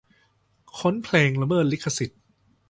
[0.77, 2.21] ค้นเพลงละเมิดลิขสิทธิ์